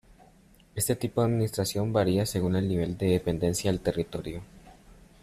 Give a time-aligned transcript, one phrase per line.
[0.73, 4.41] Este tipo de administración varía según el nivel de dependencia del territorio.